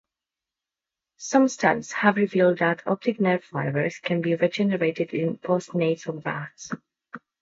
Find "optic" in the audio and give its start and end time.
2.87-3.19